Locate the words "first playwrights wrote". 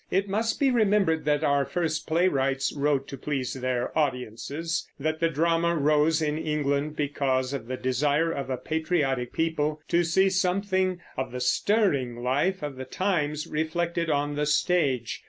1.63-3.07